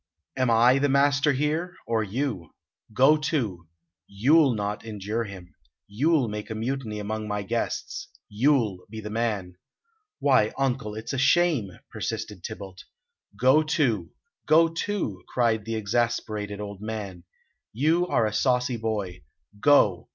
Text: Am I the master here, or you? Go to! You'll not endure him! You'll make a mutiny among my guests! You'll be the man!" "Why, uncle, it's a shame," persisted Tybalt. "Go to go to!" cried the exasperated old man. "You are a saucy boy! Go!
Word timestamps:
Am 0.35 0.49
I 0.49 0.79
the 0.79 0.89
master 0.89 1.33
here, 1.33 1.75
or 1.85 2.03
you? 2.03 2.55
Go 2.91 3.17
to! 3.17 3.67
You'll 4.07 4.55
not 4.55 4.83
endure 4.83 5.25
him! 5.25 5.53
You'll 5.85 6.27
make 6.27 6.49
a 6.49 6.55
mutiny 6.55 6.97
among 6.97 7.27
my 7.27 7.43
guests! 7.43 8.07
You'll 8.27 8.79
be 8.89 8.99
the 8.99 9.11
man!" 9.11 9.57
"Why, 10.17 10.53
uncle, 10.57 10.95
it's 10.95 11.13
a 11.13 11.19
shame," 11.19 11.77
persisted 11.91 12.43
Tybalt. 12.43 12.83
"Go 13.39 13.61
to 13.61 14.09
go 14.47 14.69
to!" 14.69 15.21
cried 15.31 15.65
the 15.65 15.75
exasperated 15.75 16.59
old 16.59 16.81
man. 16.81 17.23
"You 17.71 18.07
are 18.07 18.25
a 18.25 18.33
saucy 18.33 18.77
boy! 18.77 19.21
Go! 19.59 20.09